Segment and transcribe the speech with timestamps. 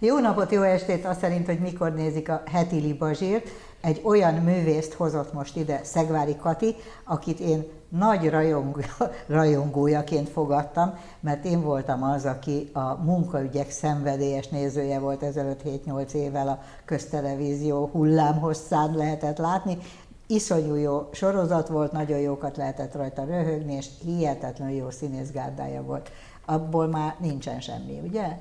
[0.00, 3.48] Jó napot, jó estét, azt szerint, hogy mikor nézik a heti libazsírt.
[3.80, 6.74] Egy olyan művészt hozott most ide Szegvári Kati,
[7.04, 8.80] akit én nagy rajong,
[9.26, 16.48] rajongójaként fogadtam, mert én voltam az, aki a munkaügyek szenvedélyes nézője volt ezelőtt 7-8 évvel
[16.48, 19.78] a köztelevízió hullámhosszán lehetett látni.
[20.26, 26.10] Iszonyú jó sorozat volt, nagyon jókat lehetett rajta röhögni, és hihetetlenül jó színészgárdája volt.
[26.44, 28.36] Abból már nincsen semmi, ugye?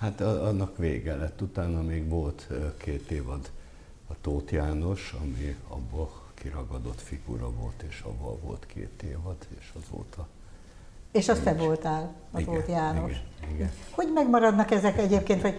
[0.00, 3.50] Hát annak vége lett, utána még volt két évad
[4.06, 9.82] a Tóth János, ami abból kiragadott figura volt, és abból volt két évad, és az
[9.90, 10.28] volt a
[11.12, 13.10] és azt te voltál, az igen, volt János.
[13.10, 13.70] Igen, igen.
[13.90, 15.58] Hogy megmaradnak ezek egyébként, hogy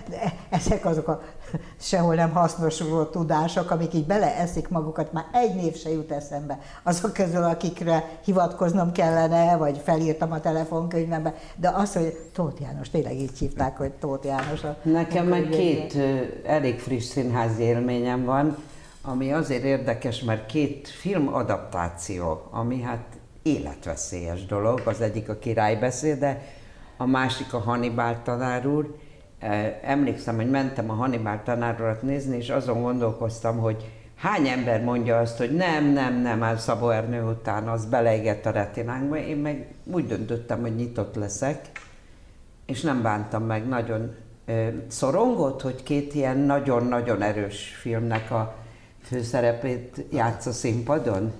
[0.50, 1.22] ezek azok a
[1.80, 6.58] sehol nem hasznosuló tudások, amik így beleeszik magukat, már egy név se jut eszembe.
[6.82, 13.14] Azok közül, akikre hivatkoznom kellene, vagy felírtam a telefonkönyvembe, de az, hogy Tóth János, tényleg
[13.14, 14.64] így hívták, hogy Tóth János.
[14.64, 15.96] A Nekem meg két
[16.46, 18.56] elég friss színházi élményem van,
[19.02, 23.17] ami azért érdekes, mert két filmadaptáció, ami hát
[23.48, 26.42] életveszélyes dolog, az egyik a királybeszéde,
[26.96, 28.96] a másik a Hannibal tanár úr.
[29.38, 34.82] E, Emlékszem, hogy mentem a Hannibal tanár urat nézni, és azon gondolkoztam, hogy hány ember
[34.82, 39.16] mondja azt, hogy nem, nem, nem, már Szabó Ernő után az beleégett a retinánkba.
[39.16, 41.70] Én meg úgy döntöttem, hogy nyitott leszek,
[42.66, 44.14] és nem bántam meg, nagyon
[44.46, 48.54] ö, szorongott, hogy két ilyen nagyon-nagyon erős filmnek a
[49.02, 51.32] főszerepét játsz a színpadon.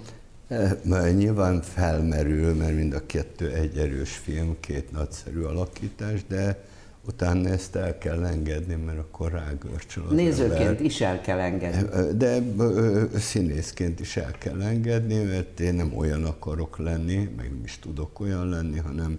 [0.48, 6.64] E, Mert nyilván felmerül, mert mind a kettő egy erős film, két nagyszerű alakítás, de
[7.06, 10.80] utána ezt el kell engedni, mert akkor rágörcsöl az Nézőként ember.
[10.84, 12.16] is el kell engedni.
[12.16, 17.60] De ö, színészként is el kell engedni, mert én nem olyan akarok lenni, meg nem
[17.64, 19.18] is tudok olyan lenni, hanem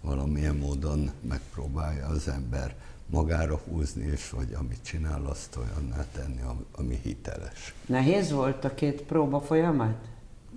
[0.00, 2.74] valamilyen módon megpróbálja az ember
[3.06, 7.74] magára húzni, és hogy amit csinál, azt olyanná tenni, ami- ami hiteles.
[7.86, 9.94] Nehéz volt a két próba folyamat?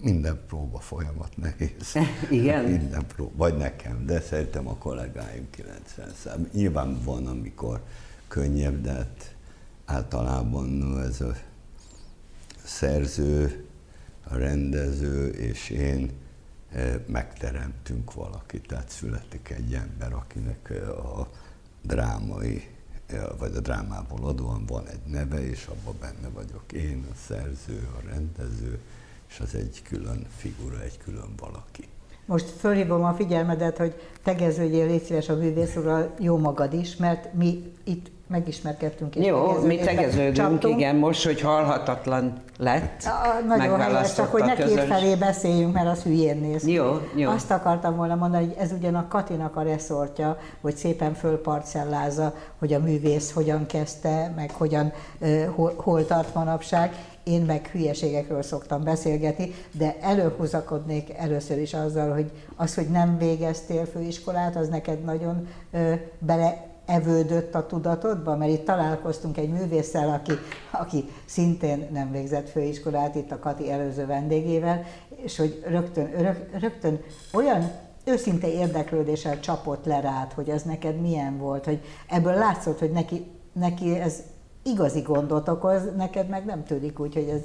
[0.04, 1.96] Minden próba folyamat nehéz.
[2.30, 2.64] Igen?
[2.64, 6.50] Minden próba, vagy nekem, de szerintem a kollégáim 90 szám.
[6.54, 7.82] Nyilván van, amikor
[8.28, 9.36] könnyebb, de hát
[9.86, 11.34] általában ez a
[12.64, 13.66] szerző,
[14.24, 16.12] a rendező és én
[16.72, 21.30] eh, megteremtünk valakit, tehát születik egy ember, akinek eh, a
[21.82, 22.70] drámai,
[23.06, 27.88] eh, vagy a drámából adóan van egy neve, és abban benne vagyok én, a szerző,
[27.98, 28.80] a rendező,
[29.34, 31.88] és az egy külön figura, egy külön valaki.
[32.26, 37.34] Most fölhívom a figyelmedet, hogy tegeződjél légy szíves a művész úrral, jó magad is, mert
[37.34, 39.16] mi itt megismerkedtünk.
[39.16, 40.78] és Jó, mi tegeződünk, csaptunk.
[40.80, 45.88] igen, most, hogy halhatatlan lett, A, nagyon helyes, csak hogy ne két felé beszéljünk, mert
[45.88, 46.68] az hülyén néz.
[46.68, 47.30] Jó, jó.
[47.30, 52.74] Azt akartam volna mondani, hogy ez ugyan a Katinak a reszortja, hogy szépen fölparcellázza, hogy
[52.74, 54.94] a művész hogyan kezdte, meg hogyan,
[55.56, 56.94] hol, hol tart manapság.
[57.24, 63.86] Én meg hülyeségekről szoktam beszélgetni, de előhúzakodnék először is azzal, hogy az, hogy nem végeztél
[63.86, 70.32] főiskolát, az neked nagyon uh, bele evődött a tudatodba, mert itt találkoztunk egy művésszel, aki,
[70.72, 74.84] aki szintén nem végzett főiskolát, itt a Kati előző vendégével,
[75.16, 77.00] és hogy rögtön, rög, rögtön
[77.34, 77.72] olyan
[78.06, 83.26] őszinte érdeklődéssel csapott le rád, hogy az neked milyen volt, hogy ebből látszott, hogy neki,
[83.54, 84.24] neki ez
[84.64, 87.42] igazi gondot okoz, neked meg nem tűnik úgy, hogy ez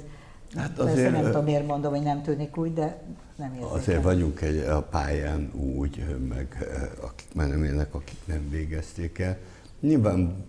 [0.55, 3.01] Hát azért, nem tudom, miért mondom, hogy nem tűnik úgy, de
[3.35, 3.77] nem érzékelem.
[3.77, 6.67] Azért vagyunk egy, a pályán úgy, meg
[7.01, 9.37] akik már nem élnek, akik nem végezték el.
[9.79, 10.45] Nyilván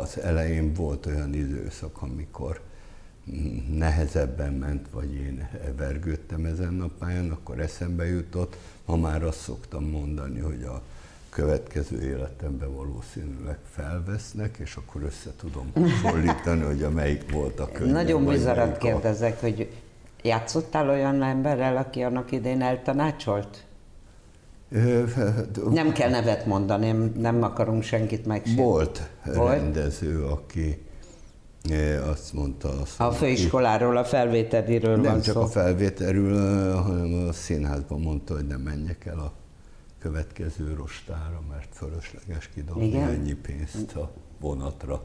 [0.00, 2.60] az elején volt olyan időszak, amikor
[3.74, 8.56] nehezebben ment, vagy én vergődtem ezen a pályán, akkor eszembe jutott.
[8.84, 10.82] Ma már azt szoktam mondani, hogy a
[11.30, 17.92] következő életemben valószínűleg felvesznek, és akkor össze tudom hasonlítani, hogy a melyik volt a könnyebb.
[17.94, 19.70] Nagyon bizarat a- kérdezek, hogy
[20.22, 23.64] játszottál olyan emberrel, aki annak idén eltanácsolt?
[24.72, 25.04] Ö,
[25.70, 28.66] Nem kell nevet mondani, nem, akarunk senkit megsérteni.
[28.68, 29.50] Volt, Volt?
[29.60, 30.82] rendező, aki
[32.10, 32.68] azt mondta...
[32.80, 35.40] Azt A főiskoláról, a felvételiről Nem van csak szó.
[35.40, 39.32] a felvételről, hanem a színházban mondta, hogy nem menjek el a
[40.00, 43.08] következő rostára, mert fölösleges kidobni Igen?
[43.08, 44.10] ennyi pénzt a
[44.40, 45.02] vonatra.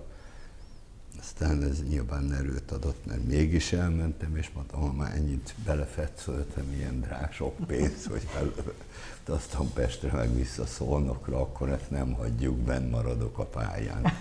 [1.19, 7.01] Aztán ez nyilván erőt adott, mert mégis elmentem, és mondtam, ha már ennyit belefetszöltem, ilyen
[7.01, 13.38] drág sok pénz, hogy elutaztam Pestre, meg vissza Szolnokra, akkor ezt nem hagyjuk, benn maradok
[13.38, 14.06] a pályán.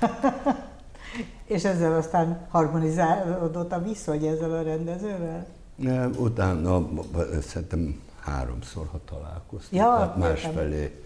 [1.45, 5.47] És ezzel aztán harmonizálódott a viszony ezzel a rendezővel?
[6.17, 6.89] Utána
[7.41, 10.21] szerintem háromszor, ha találkoztunk, Ja, hát értem.
[10.31, 11.03] másfelé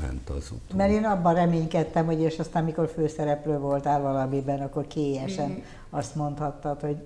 [0.00, 0.76] ment az utó.
[0.76, 6.80] Mert én abban reménykedtem, hogy és aztán, mikor főszereplő voltál valamiben, akkor kélyesen azt mondhattad,
[6.80, 6.96] hogy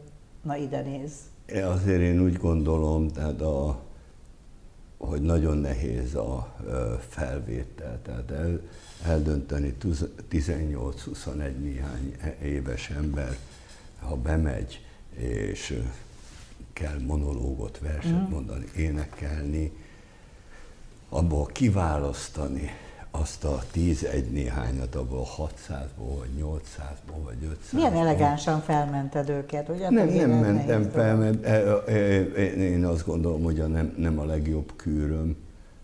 [0.42, 1.12] na ide néz.
[1.64, 3.78] Azért én úgy gondolom, tehát a,
[4.98, 6.54] hogy nagyon nehéz a
[7.08, 8.60] felvétel, tehát el,
[9.04, 9.76] eldönteni
[10.30, 13.36] 18-21 néhány éves ember,
[14.00, 14.84] ha bemegy,
[15.16, 15.82] és
[16.81, 18.31] kell monológot, verset mm.
[18.31, 19.73] mondani, énekelni,
[21.08, 22.70] abból kiválasztani
[23.11, 29.90] azt a 10-1 néhányat, abból 600-ból, vagy 800-ból, vagy 500 Milyen elegánsan felmented őket, ugye?
[29.90, 31.93] Nem, nem mentem fel, mert e, e,
[32.37, 35.37] e, én azt gondolom, hogy a nem, nem a legjobb kűröm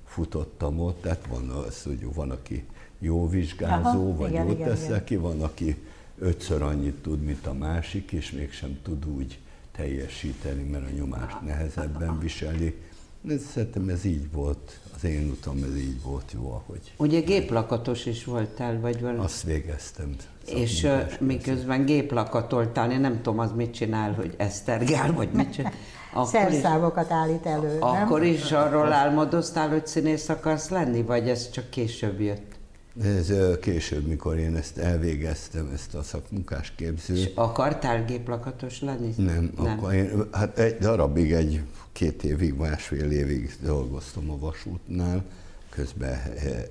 [0.05, 2.65] futottam ott, tehát van az, hogy van, aki
[2.99, 5.05] jó vizsgázó, Aha, vagy igen, jót igen, tesz igen.
[5.05, 5.83] ki, van, aki
[6.19, 9.42] ötször annyit tud, mint a másik, és mégsem tud úgy
[9.77, 12.75] teljesíteni, mert a nyomást nehezebben viseli.
[13.21, 16.93] De szerintem ez így volt, az én utam ez így volt jó, ahogy.
[16.97, 19.19] Ugye géplakatos is voltál, vagy valami?
[19.19, 20.17] Azt végeztem.
[20.47, 20.89] És
[21.21, 25.73] miközben géplakatoltál, én nem tudom, az mit csinál, hogy esztergál, vagy mit csinál.
[26.25, 27.89] Szerszámokat állít elő, nem?
[27.89, 32.52] Akkor is arról álmodoztál, hogy színész akarsz lenni, vagy ez csak később jött?
[33.01, 37.17] Ez később, mikor én ezt elvégeztem, ezt a szakmunkás képzőt.
[37.17, 39.15] És akartál géplakatos lenni?
[39.17, 39.67] Nem, Nem.
[39.67, 41.63] akkor én, hát egy darabig, egy
[41.93, 45.25] két évig, másfél évig dolgoztam a vasútnál,
[45.69, 46.19] közben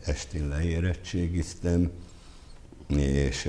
[0.06, 1.92] estén leérettségiztem,
[2.88, 3.46] és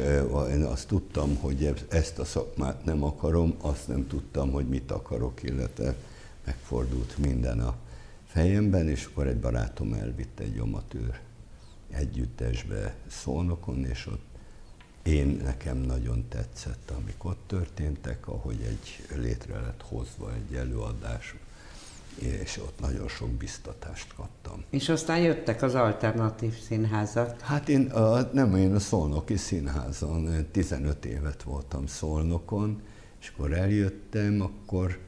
[0.50, 5.42] én azt tudtam, hogy ezt a szakmát nem akarom, azt nem tudtam, hogy mit akarok,
[5.42, 5.94] illetve
[6.44, 7.74] megfordult minden a
[8.26, 11.20] fejemben, és akkor egy barátom elvitte egy amatőr
[11.92, 14.30] együttesbe Szolnokon, és ott
[15.02, 21.34] én nekem nagyon tetszett, amik ott történtek, ahogy egy létre lett hozva egy előadás,
[22.18, 24.64] és ott nagyon sok biztatást kaptam.
[24.70, 27.40] És aztán jöttek az alternatív színházak?
[27.40, 32.82] Hát én a, nem, én a Szolnoki Színházon 15 évet voltam Szolnokon,
[33.20, 34.98] és akkor eljöttem, akkor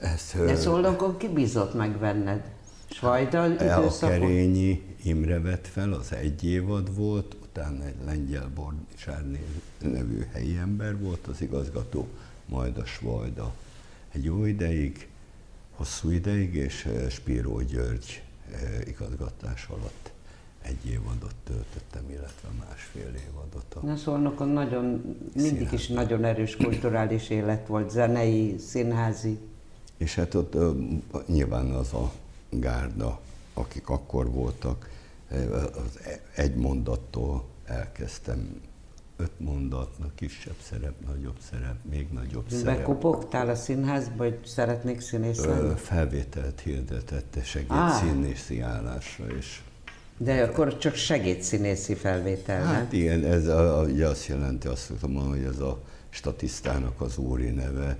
[0.00, 0.32] ez...
[0.36, 2.50] De Szolnokon ki bízott meg benned?
[2.90, 9.24] Svajda A Kerényi Imre vett fel, az egy évad volt, utána egy lengyel Borcsár
[9.78, 12.08] nevű helyi ember volt az igazgató,
[12.46, 13.54] majd a Svajda.
[14.12, 15.08] Egy jó ideig,
[15.70, 18.22] hosszú ideig, és eh, Spíró György
[18.52, 20.10] eh, igazgatás alatt
[20.62, 23.74] egy évadot töltöttem, illetve másfél évadot.
[23.74, 29.38] A Na Szolnokon nagyon, mindig is nagyon erős kulturális élet volt, zenei, színházi.
[29.96, 30.56] És hát ott
[31.26, 32.12] nyilván az a
[32.50, 33.20] gárda,
[33.54, 34.90] akik akkor voltak,
[35.74, 35.98] az
[36.34, 38.60] egy mondattól elkezdtem
[39.16, 42.76] öt mondatnak, kisebb szerep, nagyobb szerep, még nagyobb szerep.
[42.76, 45.74] Bekopogtál a színházba, hogy szeretnék színész lenni?
[45.76, 49.60] Felvételt hirdetett segédszínészi állásra, és
[50.16, 53.00] de akkor csak segédszínészi felvétel, Hát nem?
[53.00, 57.96] igen, ez a, ugye azt jelenti, azt mondani, hogy ez a statisztának az úri neve,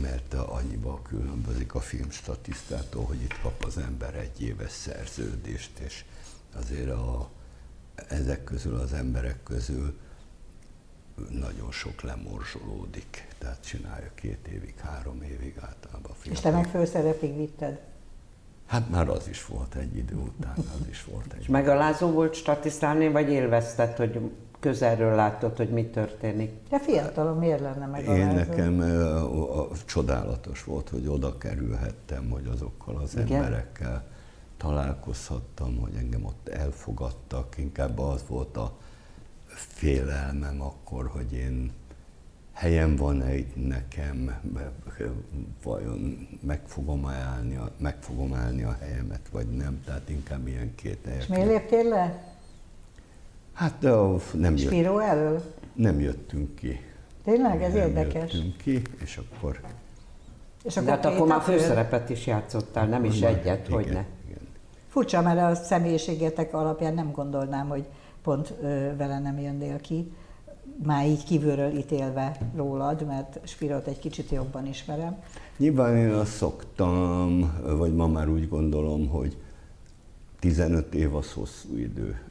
[0.00, 6.04] mert annyiba különbözik a filmstatisztától, hogy itt kap az ember egy éves szerződést, és
[6.56, 7.28] azért a,
[8.08, 9.98] ezek közül az emberek közül
[11.28, 16.12] nagyon sok lemorzsolódik, tehát csinálja két évig, három évig általában.
[16.18, 16.34] Film.
[16.34, 17.80] És te meg főszerepig vitted?
[18.66, 21.40] Hát már az is volt egy idő után, az is volt egy.
[21.40, 26.52] És megalázó volt statisztálni, vagy élvezted, hogy közelről látod, hogy mi történik.
[26.68, 32.46] De fiatalon miért lenne meg Én nekem a, a, csodálatos volt, hogy oda kerülhettem, hogy
[32.52, 33.42] azokkal az Igen?
[33.42, 34.04] emberekkel
[34.56, 37.58] találkozhattam, hogy engem ott elfogadtak.
[37.58, 38.76] Inkább az volt a
[39.46, 41.72] félelmem akkor, hogy én
[42.52, 44.40] helyem van-e itt nekem,
[45.62, 49.82] vajon meg fogom, állni, meg fogom állni a helyemet, vagy nem.
[49.84, 51.20] Tehát inkább ilyen két helyek.
[51.20, 52.29] És miért léptél le?
[53.60, 53.90] Hát de
[54.32, 55.42] nem jött, Spiro elől?
[55.72, 56.80] Nem jöttünk ki.
[57.24, 57.62] Tényleg?
[57.62, 58.32] Ez nem érdekes.
[58.32, 59.60] jöttünk ki, és akkor...
[60.64, 63.86] És akkor de hát akkor már főszerepet is játszottál, nem is már, egyet, igen, hogy
[63.86, 64.04] ne.
[64.28, 64.48] Igen.
[64.88, 67.84] Furcsa, mert a személyiségetek alapján nem gondolnám, hogy
[68.22, 70.12] pont ö, vele nem jönnél ki,
[70.82, 75.22] már így kívülről ítélve rólad, mert Spirot egy kicsit jobban ismerem.
[75.56, 79.36] Nyilván én azt szoktam, vagy ma már úgy gondolom, hogy
[80.38, 82.29] 15 év az hosszú idő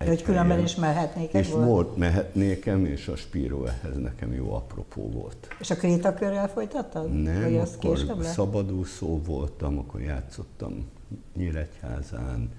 [0.00, 4.54] egy hogy különben is mehetnék És volt, volt mehetnékem, és a Spiro ehhez nekem jó
[4.54, 5.48] apropó volt.
[5.58, 7.22] És a krétakörrel folytattad?
[7.22, 10.88] Nem, Vagy az akkor szabadúszó voltam, akkor játszottam
[11.36, 12.50] Nyíregyházán,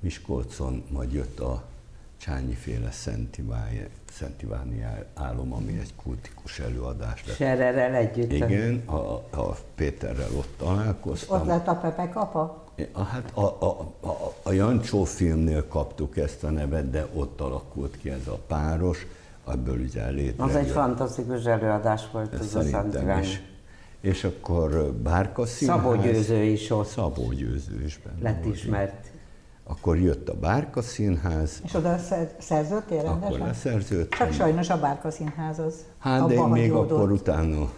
[0.00, 1.64] Miskolcon, majd jött a
[2.16, 4.84] Csányiféle Szent, Ivány, Szent Iváni
[5.14, 7.36] álom, ami egy kultikus előadás lett.
[7.36, 8.32] Sererrel együtt.
[8.32, 8.96] Igen, a,
[9.30, 11.40] a Péterrel ott találkoztam.
[11.40, 12.65] Ott lett a Pepe kapa?
[12.92, 13.66] A, hát a, a,
[14.00, 19.06] a, a Jancsó filmnél kaptuk ezt a nevet, de ott alakult ki ez a páros,
[19.48, 20.44] ebből ugye létre.
[20.44, 23.42] Az egy fantasztikus előadás volt, ez a Szent is.
[24.00, 25.82] És akkor Bárka Színház.
[25.82, 26.86] Szabó Győző is ott.
[26.86, 28.54] Szabó Győző is benne Lett volt.
[28.54, 29.10] ismert.
[29.64, 31.60] Akkor jött a Bárka Színház.
[31.64, 31.98] És oda
[32.38, 33.34] szerződtél rendesen?
[33.34, 34.18] Akkor leszerződtem.
[34.18, 35.74] Csak sajnos a Bárka Színház az.
[35.98, 37.70] Hát de én még akkor utána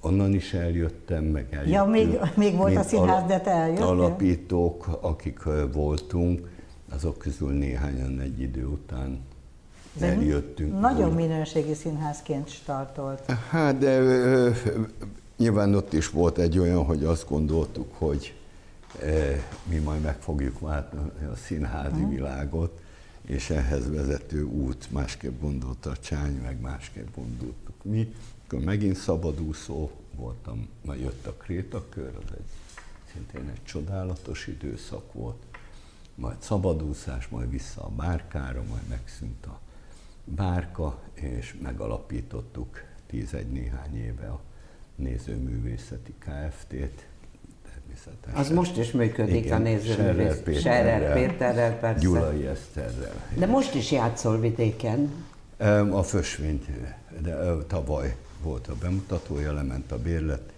[0.00, 1.74] onnan is eljöttem, meg eljöttünk.
[1.74, 3.86] Ja, még, még volt a színház, de te eljöttél?
[3.86, 6.48] Alapítók, akik voltunk,
[6.90, 9.20] azok közül néhányan egy idő után
[9.98, 10.80] de eljöttünk.
[10.80, 11.14] Nagyon úgy.
[11.14, 13.30] minőségi színházként startolt.
[13.50, 14.50] Hát, de ö,
[15.36, 18.34] nyilván ott is volt egy olyan, hogy azt gondoltuk, hogy
[19.64, 22.10] mi majd meg fogjuk váltani a színházi uh-huh.
[22.10, 22.80] világot,
[23.26, 28.14] és ehhez vezető út másképp gondolta a Csány, meg másképp gondoltuk mi.
[28.46, 32.44] Akkor megint szabadúszó voltam, majd jött a Krétakör, az egy
[33.12, 35.42] szintén egy csodálatos időszak volt,
[36.14, 39.60] majd szabadúszás, majd vissza a bárkára, majd megszűnt a
[40.24, 44.40] bárka, és megalapítottuk tízegy néhány éve a
[44.96, 47.06] Nézőművészeti Kft-t,
[47.72, 48.40] természetesen.
[48.40, 50.36] Az most is működik Igen, a nézőművész.
[50.36, 52.00] Péterrel, Serrer Péterrel, persze.
[52.00, 53.28] Gyulai Eszterrel.
[53.38, 55.24] De most is játszol vidéken.
[55.90, 56.64] A Fösvényt,
[57.22, 60.52] de tavaly volt a bemutatója, lement a bérlet,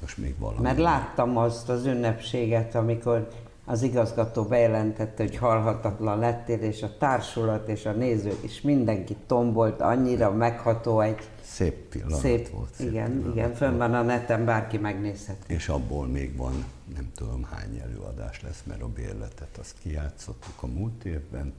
[0.00, 0.62] most még valami.
[0.62, 3.28] Mert láttam azt az ünnepséget, amikor
[3.64, 9.80] az igazgató bejelentette, hogy halhatatlan lettél, és a társulat és a nézők is mindenki tombolt,
[9.80, 12.74] annyira megható egy Szép pillanat szép, volt.
[12.74, 15.36] Szép igen, pillanat igen, fönn van a neten, bárki megnézhet.
[15.46, 20.66] És abból még van nem tudom hány előadás lesz, mert a bérletet azt kijátszottuk a
[20.66, 21.52] múlt évben.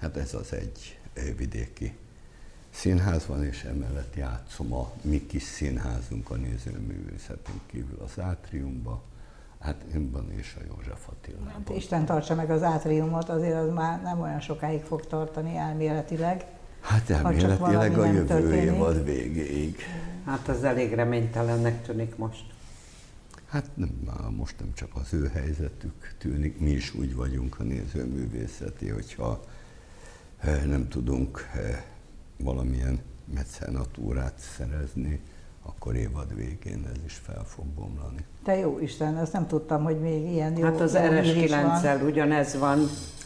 [0.00, 0.98] Hát ez az egy
[1.36, 1.96] vidéki
[2.72, 9.02] színház van, és emellett játszom a mi kis színházunk a nézőművészetünk kívül az átriumba,
[9.62, 11.48] Hát önben és a József Attilában.
[11.48, 16.44] Hát Isten tartsa meg az átriumot, azért az már nem olyan sokáig fog tartani elméletileg.
[16.80, 18.62] Hát elméletileg a jövő történik.
[18.62, 19.76] évad végéig.
[20.24, 22.44] Hát az elég reménytelennek tűnik most.
[23.46, 23.90] Hát nem,
[24.36, 29.44] most nem csak az ő helyzetük tűnik, mi is úgy vagyunk a nézőművészeti, hogyha
[30.38, 31.82] eh, nem tudunk eh,
[32.42, 33.00] valamilyen
[33.34, 35.20] mecenatúrát szerezni,
[35.62, 38.24] akkor évad végén ez is fel fog bomlani.
[38.44, 42.78] Te jó Isten, ezt nem tudtam, hogy még ilyen jó Hát az RS9-szel ugyanez van.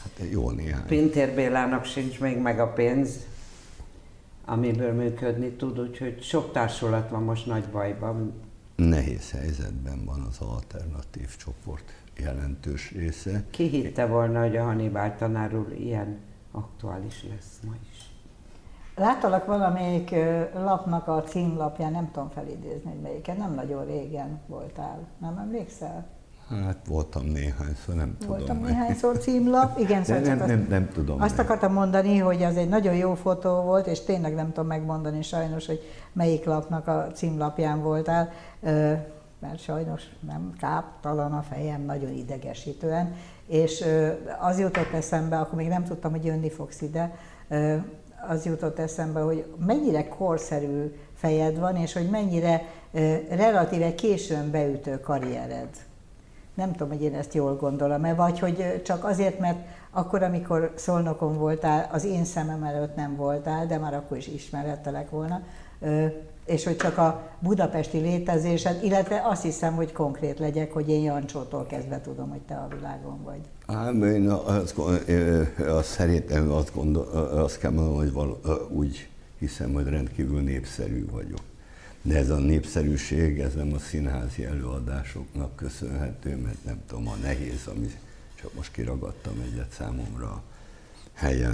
[0.03, 0.87] Hát jó néhány.
[0.87, 3.27] Pintér Bélának sincs még meg a pénz,
[4.45, 8.33] amiből működni tud, úgyhogy sok társulat van most nagy bajban.
[8.77, 13.45] Nehéz helyzetben van az alternatív csoport jelentős része.
[13.51, 16.19] Ki hitte volna, hogy a Hannibal tanár úr ilyen
[16.51, 17.96] aktuális lesz ma is?
[18.97, 20.15] Láttalak valamelyik
[20.55, 26.07] lapnak a címlapján, nem tudom felidézni, hogy melyiken, nem nagyon régen voltál, nem emlékszel?
[26.49, 28.37] Hát voltam néhányszor, nem tudom.
[28.37, 31.21] Voltam néhányszor címlap, igen, szóval nem, nem, nem, nem tudom.
[31.21, 31.47] Azt meg.
[31.47, 35.67] akartam mondani, hogy az egy nagyon jó fotó volt, és tényleg nem tudom megmondani sajnos,
[35.67, 35.81] hogy
[36.13, 38.31] melyik lapnak a címlapján voltál,
[39.39, 43.15] mert sajnos nem káptalan a fejem, nagyon idegesítően,
[43.47, 43.85] és
[44.41, 47.15] az jutott eszembe, akkor még nem tudtam, hogy jönni fogsz ide,
[48.29, 52.63] az jutott eszembe, hogy mennyire korszerű fejed van, és hogy mennyire
[53.29, 55.69] relatíve későn beütő karriered.
[56.55, 59.59] Nem tudom, hogy én ezt jól gondolom-e, vagy hogy csak azért, mert
[59.91, 65.11] akkor, amikor Szolnokon voltál, az én szemem előtt nem voltál, de már akkor is ismerettelek
[65.11, 65.43] volna,
[66.47, 71.67] és hogy csak a budapesti létezésed, illetve azt hiszem, hogy konkrét legyek, hogy én Jancsótól
[71.67, 73.41] kezdve tudom, hogy te a világon vagy.
[73.67, 74.79] Hát én azt,
[75.67, 81.41] azt szerintem azt, gondol, azt kell mondani, hogy val, úgy hiszem, hogy rendkívül népszerű vagyok.
[82.03, 87.67] De ez a népszerűség, ez nem a színházi előadásoknak köszönhető, mert nem tudom, a nehéz,
[87.67, 87.91] ami
[88.35, 90.43] csak most kiragadtam egyet számomra,
[91.13, 91.47] Hely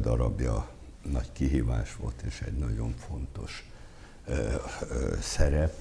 [0.00, 0.68] darabja
[1.10, 3.71] nagy kihívás volt, és egy nagyon fontos
[5.20, 5.74] szerep,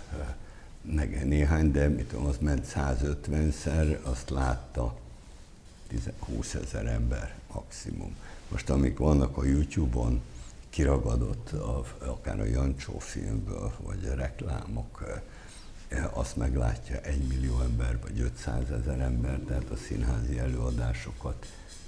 [0.81, 4.95] meg néhány, de mit tudom, az ment 150-szer, azt látta
[6.19, 8.15] 20 ezer ember maximum.
[8.47, 10.21] Most amik vannak a YouTube-on,
[10.69, 15.21] kiragadott a, akár a Jancsó filmből, vagy a reklámok,
[16.13, 21.45] azt meglátja egy millió ember, vagy 500 ezer ember, tehát a színházi előadásokat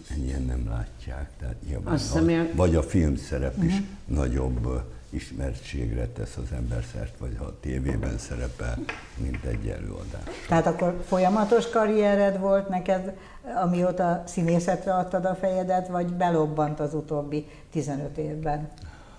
[0.10, 1.29] ennyien nem látják.
[1.39, 3.72] Tehát nyilván a, vagy a filmszerep uh-huh.
[3.72, 4.15] is mhm.
[4.15, 4.83] nagyobb
[5.13, 8.77] ismertségre tesz az ember szert, vagy ha a tévében szerepel,
[9.15, 10.24] mint egy előadás.
[10.48, 13.17] Tehát akkor folyamatos karriered volt neked,
[13.63, 18.70] amióta színészetre adtad a fejedet, vagy belobbant az utóbbi 15 évben?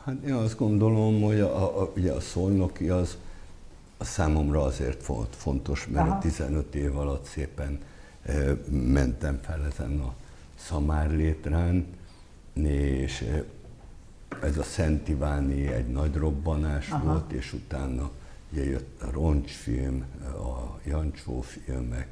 [0.04, 3.16] Hát én azt gondolom, hogy a, a, ugye a szolnoki az
[3.96, 6.18] a számomra azért volt fontos, mert Aha.
[6.18, 7.78] 15 év alatt szépen
[8.22, 8.32] e,
[8.70, 10.14] mentem fel ezen a
[10.54, 11.86] szamárlétrán,
[12.52, 13.44] és e,
[14.42, 17.04] ez a Szent Iváni egy nagy robbanás Aha.
[17.04, 18.10] volt, és utána
[18.52, 22.08] ugye jött a roncsfilm, a Jancsó filmek,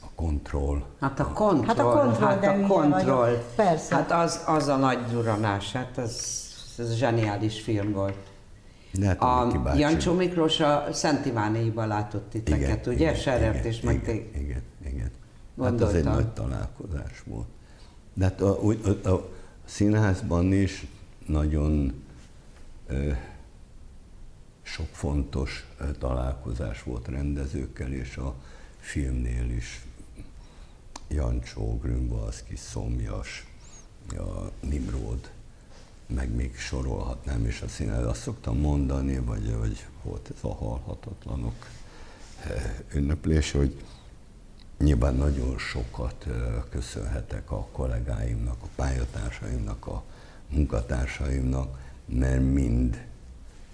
[0.00, 0.82] a kontroll.
[1.00, 3.44] Hát a kontroll, hát a kontroll, hát a kontroll.
[3.56, 3.94] persze.
[3.94, 6.44] Hát az, az a nagy duranás, hát az,
[6.78, 8.16] ez zseniális film volt.
[9.02, 13.14] Hát a Jancsó Miklós a Szent Ivánéiban látott titeket, igen, ugye?
[13.14, 15.10] Serert és meg igen, igen, igen.
[15.62, 17.46] Hát az egy nagy találkozás volt.
[18.14, 18.58] De hát a,
[19.04, 19.28] a, a
[19.64, 20.86] színházban is
[21.26, 22.04] nagyon
[24.62, 25.66] sok fontos
[25.98, 28.34] találkozás volt rendezőkkel, és a
[28.78, 29.84] filmnél is
[31.08, 33.46] Jancsó, Grünbalszki, Szomjas,
[34.10, 35.30] a Nimrod,
[36.06, 38.04] meg még sorolhatnám is a színet.
[38.04, 41.66] Azt szoktam mondani, vagy, vagy volt ez a halhatatlanok
[42.94, 43.82] ünneplés, hogy
[44.78, 46.26] nyilván nagyon sokat
[46.70, 50.04] köszönhetek a kollégáimnak, a pályatársaimnak, a
[50.48, 53.04] munkatársaimnak, mert mind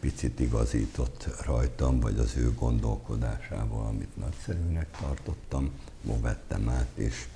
[0.01, 5.71] picit igazított rajtam, vagy az ő gondolkodásával, amit nagyszerűnek tartottam,
[6.03, 7.27] ma vettem át, és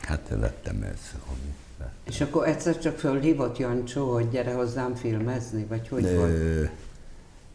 [0.00, 1.94] hát lettem ez, ami lettem.
[2.04, 6.70] És akkor egyszer csak fölhívott Jancsó, hogy gyere hozzám filmezni, vagy hogy De, volt?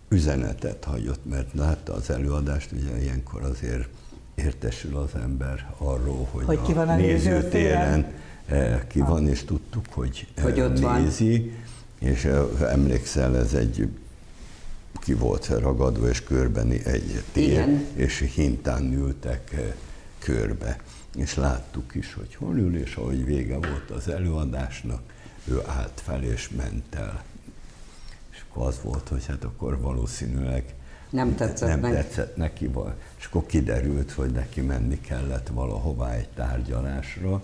[0.09, 3.87] Üzenetet hagyott, mert látta az előadást, ugye ilyenkor azért
[4.35, 8.13] értesül az ember arról, hogy, hogy ki van a nézőtéren
[8.87, 11.53] ki van, és tudtuk, hogy, hogy ott nézi,
[11.99, 12.09] van.
[12.09, 12.29] és
[12.61, 13.89] emlékszel, ez egy
[14.99, 17.85] ki volt ragadva, és körben egy tér, Igen.
[17.93, 19.55] és hintán ültek
[20.19, 20.79] körbe.
[21.15, 25.01] És láttuk is, hogy hol ül, és ahogy vége volt az előadásnak,
[25.45, 27.23] ő állt fel és ment el.
[28.31, 30.73] És akkor az volt, hogy hát akkor valószínűleg
[31.09, 31.91] nem tetszett, nem meg.
[31.91, 32.69] tetszett neki,
[33.17, 37.43] és akkor kiderült, hogy neki menni kellett valahová egy tárgyalásra,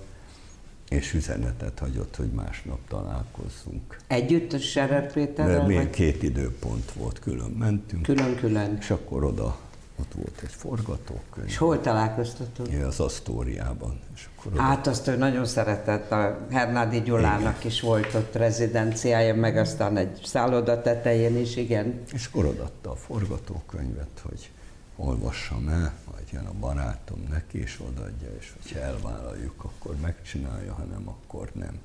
[0.93, 3.97] és üzenetet hagyott, hogy másnap találkozzunk.
[4.07, 5.67] Együtt a Serer Péterrel?
[5.67, 8.03] Mert két időpont volt, külön mentünk.
[8.03, 8.77] Külön-külön.
[8.79, 9.57] És akkor oda,
[9.99, 11.47] ott volt egy forgatókönyv.
[11.47, 12.67] És hol találkoztatok?
[12.87, 13.99] Az Asztóriában.
[14.15, 14.61] És akkor oda...
[14.61, 17.67] Hát azt ő nagyon szeretett, a Hernádi Gyulának igen.
[17.67, 22.01] is volt ott rezidenciája, meg aztán egy szálloda tetején is, igen.
[22.13, 24.51] És akkor odaadta a forgatókönyvet, hogy
[24.95, 30.83] olvassam el, majd jön a barátom, neki is odaadja, és hogyha elvállaljuk, akkor megcsinálja, ha
[30.83, 31.79] nem, akkor nem.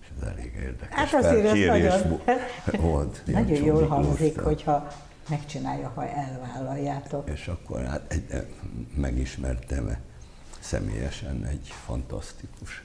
[0.00, 2.20] És ez elég érdekes hát azért ez nagyon,
[2.80, 3.22] volt.
[3.26, 4.88] Nagyon jól hangzik, hogyha
[5.28, 7.28] megcsinálja, ha elvállaljátok.
[7.30, 8.46] És akkor hát egy,
[8.94, 9.96] megismertem
[10.60, 12.82] személyesen egy fantasztikus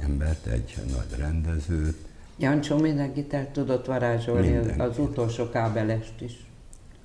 [0.00, 2.06] embert, egy nagy rendezőt.
[2.36, 4.80] Jancsó mindenkit el tudott varázsolni, Mindenki.
[4.80, 6.47] az utolsó kábelest is.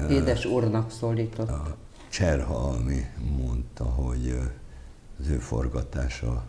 [0.10, 1.50] Édes úrnak szólított.
[1.50, 1.76] A
[2.10, 3.06] Cserhalmi
[3.38, 4.40] mondta, hogy
[5.20, 6.44] az ő forgatása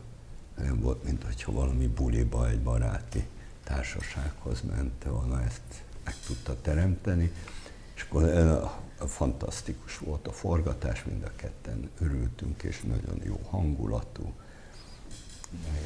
[0.60, 3.26] olyan volt, mint hogyha valami buliba egy baráti
[3.64, 5.60] társasághoz ment volna, ezt
[6.04, 7.32] meg tudta teremteni.
[7.94, 8.22] És akkor
[9.06, 14.32] fantasztikus volt a forgatás, mind a ketten örültünk, és nagyon jó hangulatú,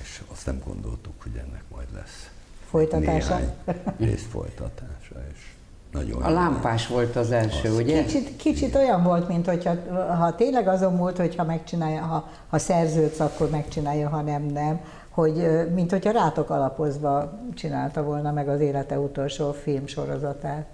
[0.03, 2.31] és azt nem gondoltuk, hogy ennek majd lesz
[2.69, 3.39] folytatása.
[3.39, 3.55] néhány
[3.99, 5.55] rész folytatása, és
[5.93, 7.79] nagyon a lámpás volt az első, az.
[7.79, 8.05] ugye?
[8.05, 9.75] Kicsit, kicsit olyan volt, mint hogyha
[10.17, 14.81] ha tényleg azon múlt, hogyha megcsinálja, ha, ha szerződsz, akkor megcsinálja, ha nem, nem.
[15.09, 20.67] Hogy, mint hogyha rátok alapozva csinálta volna meg az élete utolsó filmsorozatát.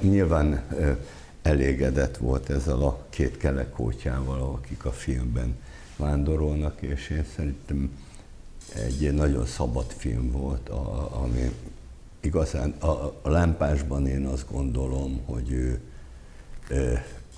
[0.00, 0.62] Nyilván
[1.42, 5.56] elégedett volt ezzel a két kelekótyával, akik a filmben
[5.96, 7.98] vándorolnak, és én szerintem
[8.74, 10.68] egy nagyon szabad film volt,
[11.22, 11.50] ami
[12.22, 12.86] igazán a,
[13.22, 15.80] a lámpásban én azt gondolom, hogy ő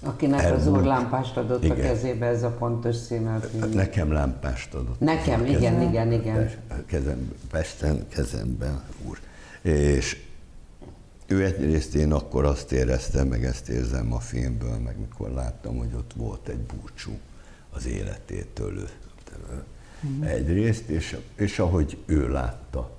[0.03, 0.61] Akinek elmúlt.
[0.61, 1.77] az úr lámpást adott igen.
[1.77, 3.75] a kezébe, ez a pontos színelt.
[3.75, 5.01] Nekem lámpást adott.
[5.01, 6.51] Nekem, igen, igen, igen.
[6.87, 9.18] Kezem, Pesten, kezemben, úr.
[9.62, 10.23] És
[11.27, 15.94] ő egyrészt én akkor azt éreztem, meg ezt érzem a filmből, meg mikor láttam, hogy
[15.97, 17.18] ott volt egy búcsú
[17.70, 18.88] az életétől
[20.07, 20.23] mm.
[20.23, 22.90] egyrészt, és, és ahogy ő látta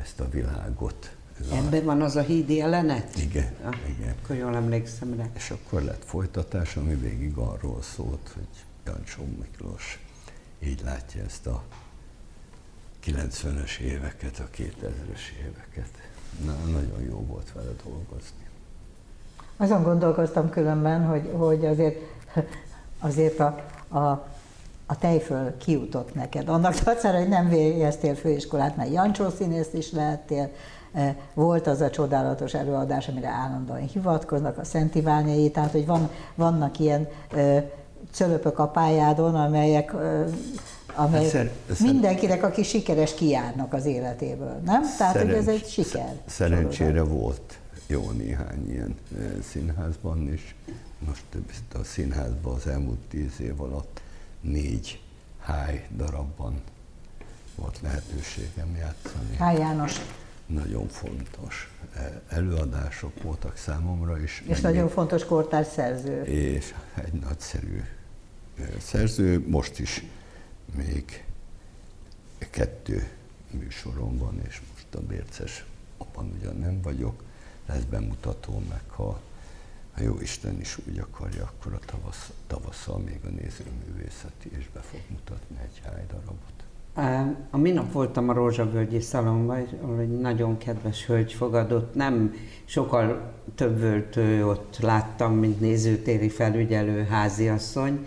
[0.00, 1.16] ezt a világot.
[1.52, 3.16] Ebben van az a hídi jelenet?
[3.16, 4.14] Igen, ah, igen.
[4.22, 5.24] Akkor jól emlékszem rá.
[5.34, 8.48] És akkor lett folytatás, ami végig arról szólt, hogy
[8.86, 9.98] Jancsó Miklós
[10.58, 11.62] így látja ezt a
[13.04, 15.90] 90-es éveket, a 2000-es éveket.
[16.44, 18.46] Na, nagyon jó volt vele dolgozni.
[19.56, 22.00] Azon gondolkoztam különben, hogy, hogy azért,
[22.98, 24.28] azért a, a,
[24.86, 26.48] a tejföl kiutott neked.
[26.48, 30.50] Annak dacára, hogy nem végeztél főiskolát, mert Jancsó színész is lehettél,
[30.92, 36.10] e, volt az a csodálatos előadás, amire állandóan hivatkoznak, a Szent Iványai, tehát hogy van,
[36.34, 37.70] vannak ilyen e,
[38.12, 40.24] cölöpök a pályádon, amelyek e,
[40.94, 44.82] amelyek szer, mindenkinek, aki sikeres, kijárnak az életéből, nem?
[44.98, 46.20] Tehát, Szerencs, hogy ez egy siker.
[46.26, 47.20] Szerencsére sorozat.
[47.20, 48.94] volt jó néhány ilyen
[49.50, 50.54] színházban is.
[51.06, 51.24] Most
[51.74, 54.00] a színházban az elmúlt tíz év alatt
[54.42, 55.02] négy
[55.38, 56.62] háj darabban
[57.54, 59.36] volt lehetőségem játszani.
[59.36, 60.00] Háj János.
[60.46, 61.70] Nagyon fontos
[62.28, 64.42] előadások voltak számomra is.
[64.46, 66.22] És nagyon még, fontos kortárs szerző.
[66.22, 67.82] És egy nagyszerű
[68.78, 70.04] szerző, most is
[70.76, 71.24] még
[72.50, 73.10] kettő
[73.50, 75.64] műsorom van, és most a Bérces
[75.96, 77.22] apan ugyan nem vagyok,
[77.66, 79.20] lesz bemutató, meg ha,
[79.94, 84.80] ha jó Isten is úgy akarja, akkor a tavasz, tavasszal még a nézőművészeti is be
[84.80, 86.52] fog mutatni egy hány darabot.
[87.50, 91.94] A minap voltam a Rózsavölgyi szalomban, ahol egy nagyon kedves hölgy fogadott.
[91.94, 98.06] Nem sokkal több völtő ott láttam, mint nézőtéri felügyelő háziasszony,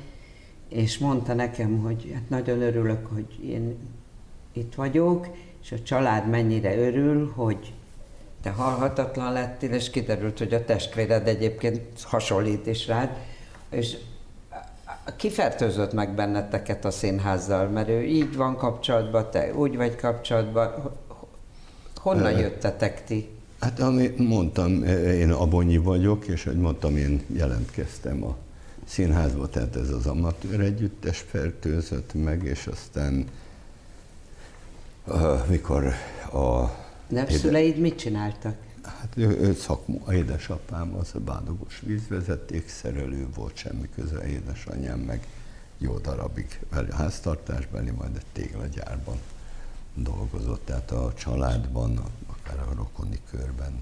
[0.69, 3.75] és mondta nekem, hogy hát nagyon örülök, hogy én
[4.53, 5.27] itt vagyok,
[5.61, 7.73] és a család mennyire örül, hogy
[8.45, 13.09] te halhatatlan lettél, és kiderült, hogy a testvéred egyébként hasonlít is rád,
[13.69, 13.97] és
[15.15, 20.91] kifertőzött meg benneteket a színházzal, mert ő így van kapcsolatban, te úgy vagy kapcsolatban.
[21.95, 23.29] Honnan jöttetek ti?
[23.59, 28.35] Hát, amit mondtam, én Abonyi vagyok, és hogy mondtam, én jelentkeztem a
[28.85, 33.25] színházba, tehát ez az amatőr együttes fertőzött meg, és aztán
[35.47, 35.93] mikor
[36.33, 38.55] a Nevszüleid mit csináltak?
[38.83, 45.27] Hát ő, ő szakma, édesapám az a bádogos vízvezetékszerelő volt, semmi köze édesanyám, meg
[45.77, 49.17] jó darabig vele háztartásbeli, majd egy téglagyárban
[49.93, 53.73] dolgozott, tehát a családban, akár a rokoni körben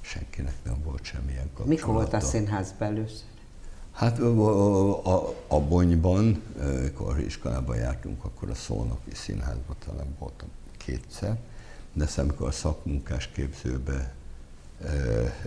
[0.00, 1.68] senkinek nem volt semmilyen kapcsolata.
[1.68, 3.26] Mikor volt a színházban először?
[3.92, 11.38] Hát a, a, a Bonyban, amikor iskolában jártunk, akkor a Szolnoki Színházban talán voltam kétszer,
[11.92, 14.14] de amikor a szakmunkás képzőbe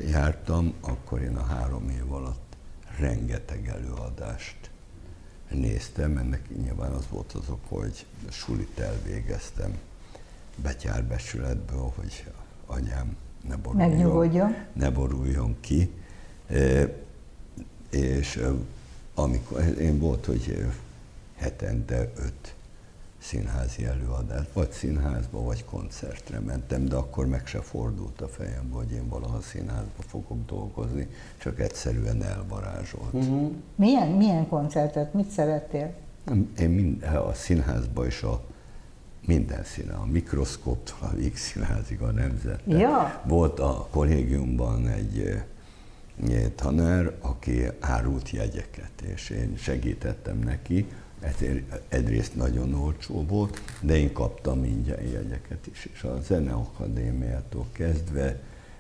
[0.08, 2.56] jártam, akkor én a három év alatt
[2.98, 4.70] rengeteg előadást
[5.50, 9.78] néztem, ennek nyilván az volt az ok, hogy sulit elvégeztem
[10.56, 12.26] betyárbesületből, hogy
[12.66, 13.16] anyám
[13.48, 15.92] ne boruljon, ne boruljon ki.
[16.48, 16.94] E,
[17.90, 18.44] és
[19.14, 20.66] amikor én volt, hogy
[21.36, 22.55] hetente öt
[23.26, 28.92] színházi előadást, vagy színházba, vagy koncertre mentem, de akkor meg se fordult a fejem, hogy
[28.92, 31.08] én valaha színházba fogok dolgozni,
[31.38, 33.14] csak egyszerűen elvarázsolt.
[33.14, 33.52] Uh-huh.
[33.76, 35.94] Milyen, milyen koncertet, mit szerettél?
[36.58, 38.42] Én mind, a színházba is a
[39.26, 42.62] minden színe, a mikroszkóp, a Vígszínházig, a nemzet.
[42.68, 43.22] Ja.
[43.28, 45.44] Volt a kollégiumban egy
[46.56, 50.88] tanár, aki árult jegyeket, és én segítettem neki,
[51.88, 58.40] egyrészt nagyon olcsó volt, de én kaptam ingyen jegyeket is, és a Zeneakadémiától kezdve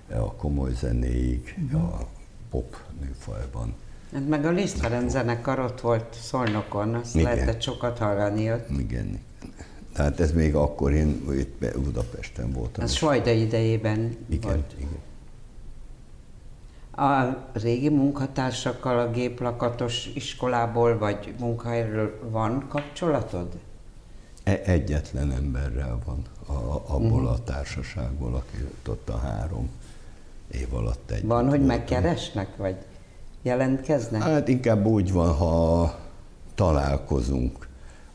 [0.09, 1.83] a komoly zenéig, uh-huh.
[1.83, 2.07] a
[2.49, 3.73] pop műfajban.
[4.13, 7.33] Hát meg a Liszt Ferenc zenekar ott volt Szolnokon, azt Igen.
[7.33, 8.69] lehetett sokat hallani ott.
[8.69, 9.19] Igen.
[9.93, 12.83] Tehát ez még akkor én itt Budapesten voltam.
[12.83, 14.73] Ez Svajda idejében igen, volt.
[14.77, 14.99] Igen.
[16.97, 23.47] A régi munkatársakkal a géplakatos iskolából vagy munkahelyről van kapcsolatod?
[24.43, 27.31] E- egyetlen emberrel van a, abból uh-huh.
[27.31, 29.69] a társaságból, aki ott a három
[30.51, 31.25] év alatt egy.
[31.25, 32.75] Van, hogy megkeresnek, vagy
[33.41, 34.21] jelentkeznek?
[34.21, 35.95] Hát inkább úgy van, ha
[36.55, 37.67] találkozunk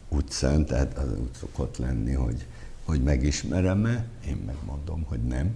[0.09, 2.47] utcán, tehát az úgy szokott lenni, hogy,
[2.85, 5.55] hogy megismerem-e, én megmondom, hogy nem,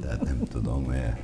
[0.00, 1.20] tehát nem tudom, mert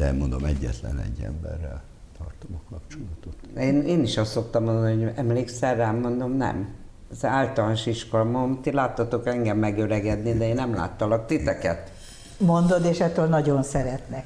[0.00, 1.82] de mondom, egyetlen egy emberrel
[2.18, 3.34] tartom a kapcsolatot.
[3.58, 6.68] Én, én is azt szoktam mondani, hogy emlékszel rám, mondom, nem.
[7.10, 11.92] Az általános iskola, mondom, ti láttatok engem megöregedni, de én nem láttalak titeket.
[12.38, 14.24] Mondod, és ettől nagyon szeretnek.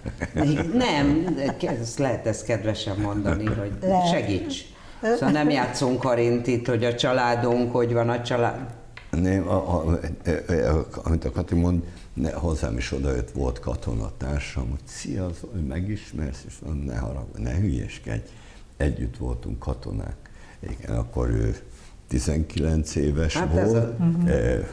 [0.72, 1.36] Nem,
[1.80, 4.08] ezt lehet ezt kedvesen mondani, hogy lehet.
[4.08, 4.62] segíts.
[5.02, 8.66] Szóval nem játszunk Karintit, hogy a családunk, hogy van a család.
[9.10, 11.82] Nem, a, a, a, a, amit a Kati mond,
[12.14, 17.54] ne, hozzám is odajött, volt katonatársam, hogy szia, hogy megismersz, és mondom, ne haragudj, ne
[17.54, 18.28] hülyeskedj.
[18.76, 20.16] Együtt voltunk katonák.
[20.60, 21.56] Igen, akkor ő
[22.08, 24.04] 19 éves hát volt, a...
[24.04, 24.66] uh-huh.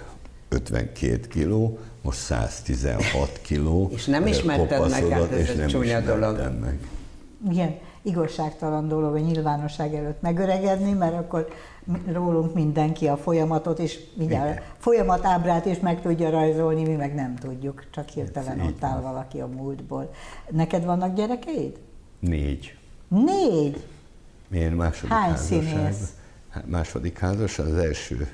[0.50, 3.90] 52 kiló, most 116 kiló.
[3.96, 6.38] És nem ismerted meg, hát ez és egy nem csúnya dolog.
[6.62, 6.80] Meg.
[7.52, 11.48] Igen, igazságtalan dolog a nyilvánosság előtt megöregedni, mert akkor
[12.06, 17.84] rólunk mindenki a folyamatot is, mindjárt folyamatábrát is meg tudja rajzolni, mi meg nem tudjuk,
[17.92, 20.14] csak hirtelen Ez ott áll valaki a múltból.
[20.50, 21.80] Neked vannak gyerekeid?
[22.20, 22.78] Négy.
[23.08, 23.86] Négy!
[24.52, 26.14] Én második Hány színész?
[26.50, 28.28] Hát második házasság, az első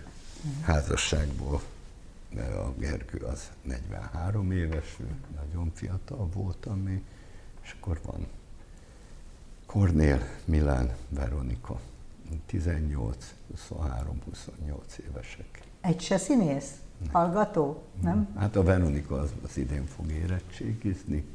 [0.62, 1.62] házasságból
[2.36, 4.98] a Gergő az 43 éves,
[5.36, 7.02] nagyon fiatal voltam még,
[7.64, 8.28] és akkor van
[9.66, 11.80] Kornél, Milán, Veronika,
[12.46, 15.62] 18, 23, 28 évesek.
[15.82, 16.72] Egy se színész?
[17.12, 17.84] Hallgató?
[18.02, 18.28] Nem?
[18.38, 21.26] Hát a Veronika az, az idén fog érettségizni,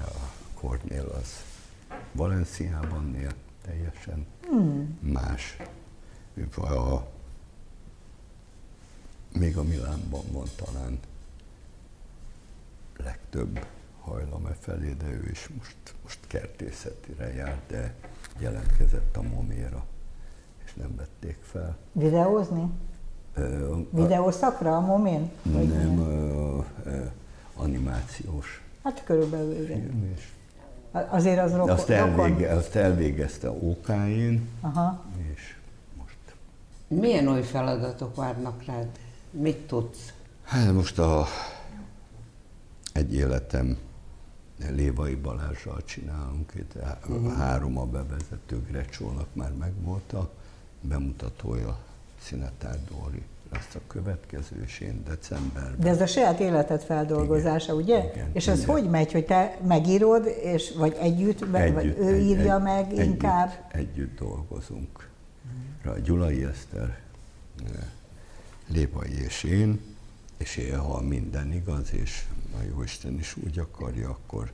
[0.00, 1.44] a Kornél az
[2.12, 3.32] Valenciában él,
[3.62, 4.98] teljesen Hmm.
[5.00, 5.56] más.
[6.34, 7.10] Ő A,
[9.32, 10.98] még a Milánban van talán
[12.96, 13.66] legtöbb
[14.00, 17.94] hajlam e felé, de ő is most, most kertészetire járt, de
[18.40, 19.84] jelentkezett a moméra,
[20.64, 21.76] és nem vették fel.
[21.92, 22.70] Videózni?
[23.34, 25.30] Ö, a- Videószakra a momén?
[25.42, 27.02] Vagy nem, ö, ö,
[27.56, 29.80] animációs Hát körülbelül igen.
[29.80, 30.28] film, és
[31.08, 31.70] Azért az rokon.
[31.70, 35.04] azt, elvége, azt elvégezte OK-én, Aha.
[35.34, 35.56] és
[35.98, 36.16] most
[36.88, 38.86] Milyen új feladatok várnak rád?
[39.30, 40.12] Mit tudsz?
[40.44, 41.26] Hát most a
[42.92, 43.76] egy életem
[44.68, 46.74] Lévai Balázsral csinálunk, itt
[47.08, 47.32] uh-huh.
[47.36, 50.30] három a bevezető Grecsónak már megvolt a
[50.80, 51.78] bemutatója,
[52.20, 55.76] Szinetár Dóri lesz a következő, és én decemberben.
[55.80, 58.10] De ez a saját életed feldolgozása, Igen, ugye?
[58.12, 58.70] igen, és ez igen.
[58.74, 62.84] hogy megy, hogy te megírod, és vagy együtt, együtt vagy ő egy- írja egy- meg
[62.92, 63.64] együtt, inkább?
[63.72, 65.08] Együtt dolgozunk.
[65.82, 66.98] Rá Gyulai Eszter,
[68.66, 69.80] Lépai és én,
[70.40, 72.22] és én, ha minden igaz, és
[72.60, 74.52] a Jóisten is úgy akarja, akkor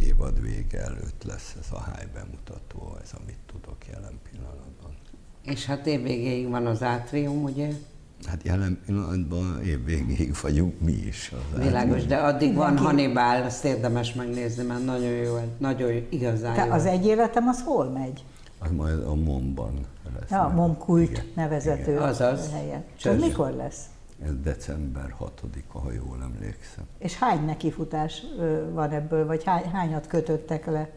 [0.00, 4.94] évad vége előtt lesz ez a háj bemutató, ez amit tudok jelen pillanatban.
[5.42, 7.70] És hát évvégéig van az átrium, ugye?
[8.26, 11.32] Hát jelen pillanatban év végéig vagyunk mi is.
[11.54, 16.06] Az Világos, de addig van Mindenki- Hannibal, azt érdemes megnézni, mert nagyon jó, nagyon jó,
[16.10, 16.72] igazán Te jó.
[16.72, 18.24] az egy életem az hol megy?
[18.58, 19.86] Az majd a Momban
[20.20, 20.30] lesz.
[20.30, 20.48] Ja, a.
[20.48, 22.02] Momkult nevezető igen.
[22.02, 22.50] Azaz.
[22.52, 22.84] helyen.
[22.96, 23.22] Csönd.
[23.22, 23.80] az mikor lesz?
[24.24, 26.84] Ez december 6-a, ha jól emlékszem.
[26.98, 28.22] És hány nekifutás
[28.72, 30.90] van ebből, vagy hány, hányat kötöttek le?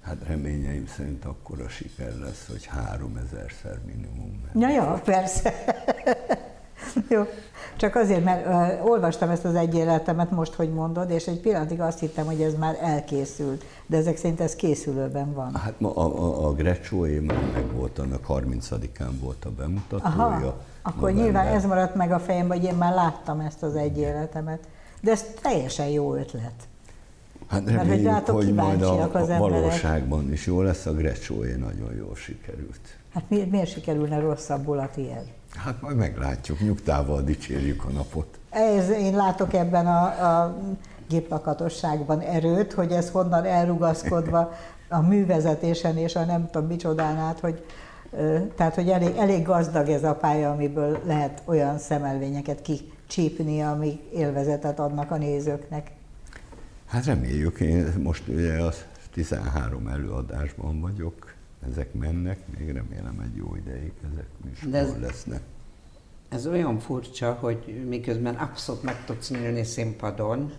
[0.00, 4.40] Hát reményeim szerint akkor a siker lesz, hogy 3000-szer minimum.
[4.54, 5.52] Ja, ja, persze.
[7.08, 7.22] Jó.
[7.76, 11.80] Csak azért, mert uh, olvastam ezt az egy életemet most, hogy mondod, és egy pillanatig
[11.80, 13.64] azt hittem, hogy ez már elkészült.
[13.86, 15.54] De ezek szerint ez készülőben van.
[15.54, 20.24] Hát ma a, a, a Grecsóé már meg volt, annak 30-án volt a bemutatója.
[20.24, 23.76] Aha, akkor November- nyilván ez maradt meg a fejemben, hogy én már láttam ezt az
[23.76, 24.58] egy életemet.
[25.00, 26.68] De ez teljesen jó ötlet.
[27.48, 31.54] Hát hogy reméljük, látok, hogy majd a, az a valóságban is jó lesz, a Grecsóé
[31.54, 32.80] nagyon jól sikerült.
[33.14, 35.24] Hát mi, miért sikerülne rosszabbul a tiéd?
[35.56, 38.38] Hát majd meglátjuk, nyugtával dicsérjük a napot.
[38.50, 40.56] Ez, én látok ebben a, a
[41.08, 44.52] géplakatosságban erőt, hogy ez honnan elrugaszkodva
[44.88, 47.64] a művezetésen és a nem tudom micsodán át, hogy
[48.56, 54.78] tehát, hogy elég, elég gazdag ez a pálya, amiből lehet olyan szemelvényeket kicsípni, amik élvezetet
[54.78, 55.90] adnak a nézőknek.
[56.86, 58.72] Hát reméljük, én most ugye a
[59.12, 61.34] 13 előadásban vagyok,
[61.70, 65.40] ezek mennek, még remélem egy jó ideig ezek is De ez- lesznek.
[66.28, 70.52] Ez olyan furcsa, hogy miközben abszolút meg tudsz nőni színpadon,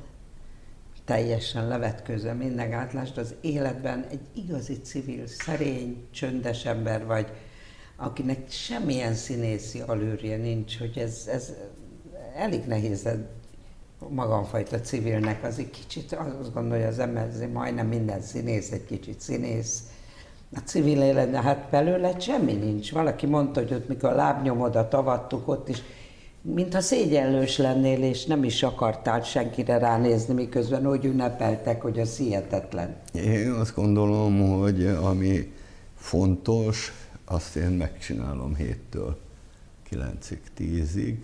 [1.05, 7.27] teljesen levetkőzve minden gátlást, az életben egy igazi civil, szerény, csöndes ember vagy,
[7.95, 11.53] akinek semmilyen színészi alőrje nincs, hogy ez, ez
[12.35, 13.09] elég nehéz
[14.09, 19.19] magamfajta civilnek, az egy kicsit azt gondolja az ember, azért majdnem minden színész egy kicsit
[19.19, 19.83] színész,
[20.55, 22.91] a civil életben, hát belőle semmi nincs.
[22.91, 25.81] Valaki mondta, hogy ott mikor a lábnyomodat avattuk, ott is
[26.53, 32.95] mintha szégyenlős lennél, és nem is akartál senkire ránézni, miközben úgy ünnepeltek, hogy az hihetetlen.
[33.13, 35.53] Én azt gondolom, hogy ami
[35.95, 36.91] fontos,
[37.25, 39.17] azt én megcsinálom héttől
[39.91, 41.15] 9-ig, 10-ig,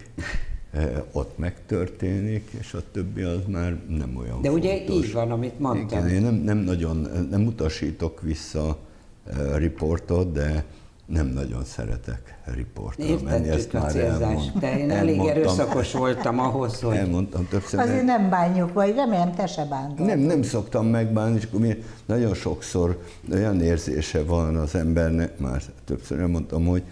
[0.71, 5.05] Eh, ott megtörténik, és a többi az már nem olyan De ugye fontos.
[5.05, 5.99] így van, amit mondtam.
[5.99, 8.77] Igen, én nem, nem nagyon, nem utasítok vissza
[9.25, 10.65] eh, riportot, de
[11.12, 13.45] nem nagyon szeretek riportra menni.
[13.45, 17.80] Értettük a célzást, de én elég erőszakos voltam ahhoz, hogy Elmondtam többször.
[17.80, 20.06] Azért nem bánjuk, vagy remélem te se bántod.
[20.06, 26.19] nem, nem szoktam megbánni, és akkor nagyon sokszor olyan érzése van az embernek, már többször
[26.19, 26.84] elmondtam, hogy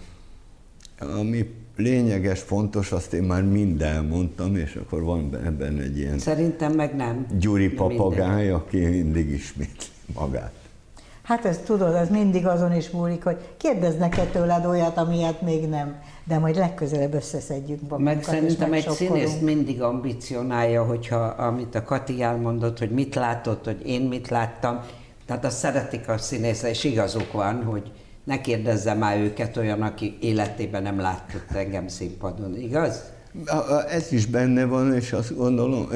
[1.00, 6.20] a mi lényeges, fontos, azt én már mind elmondtam, és akkor van ebben egy ilyen
[6.20, 7.26] Szerintem meg nem.
[7.40, 10.59] Gyuri papagáj, aki mindig ismétli magát.
[11.30, 16.02] Hát ezt tudod, az mindig azon is múlik, hogy kérdeznek-e tőled olyat, amilyet még nem.
[16.24, 22.22] De majd legközelebb összeszedjük magunkat, Meg szerintem egy színész mindig ambicionálja, hogyha amit a Kati
[22.22, 24.80] elmondott, hogy mit látott, hogy én mit láttam,
[25.26, 27.92] tehát azt szeretik a színész, és igazuk van, hogy
[28.24, 33.04] ne kérdezze már őket olyan, aki életében nem látott engem színpadon, igaz?
[33.90, 35.88] Ez is benne van, és azt gondolom,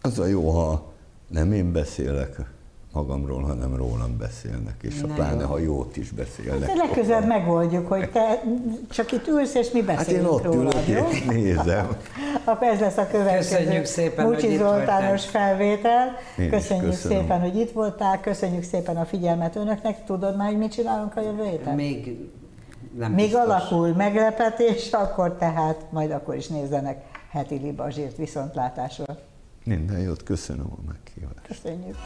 [0.00, 0.92] az a jó, ha
[1.28, 2.51] nem én beszélek
[2.92, 5.46] magamról, hanem rólam beszélnek, és Na a pláne, jó.
[5.48, 6.66] ha jót is beszélnek.
[6.68, 8.42] De legközelebb megoldjuk, hogy te
[8.90, 11.08] csak itt ülsz, és mi Hát én beszélünk ott rólad, ülök jó?
[11.10, 11.86] és nézem.
[12.44, 15.56] Akkor ez lesz a következő Köszönjük szépen, Mucsi hogy itt Zoltános voltál.
[15.56, 16.16] felvétel.
[16.38, 17.18] Én köszönjük köszönöm.
[17.20, 20.04] szépen, hogy itt voltál, köszönjük szépen a figyelmet önöknek.
[20.04, 21.74] Tudod már, hogy mit csinálunk a jövő héten?
[21.74, 22.18] Még
[22.98, 23.40] nem Még biztos.
[23.44, 29.04] alakul meglepetés, akkor tehát majd akkor is nézzenek heti libazsírt viszontlátásra.
[29.64, 31.46] Minden jót, köszönöm a meghívást.
[31.46, 31.96] Köszönjük.